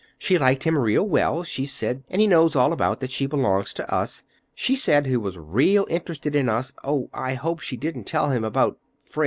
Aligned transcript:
"She 0.17 0.39
liked 0.39 0.63
him 0.63 0.79
real 0.79 1.07
well, 1.07 1.43
she 1.43 1.67
said 1.67 2.03
and 2.09 2.19
he 2.19 2.25
knows 2.25 2.55
all 2.55 2.73
about 2.73 3.01
that 3.01 3.11
she 3.11 3.27
belongs 3.27 3.71
to 3.73 3.93
us. 3.93 4.23
She 4.55 4.75
said 4.75 5.05
he 5.05 5.15
was 5.15 5.37
real 5.37 5.85
interested 5.91 6.35
in 6.35 6.49
us. 6.49 6.73
Oh, 6.83 7.11
I 7.13 7.35
hope 7.35 7.59
she 7.59 7.77
didn't 7.77 8.05
tell 8.05 8.31
him 8.31 8.43
about—Fred!" 8.43 9.19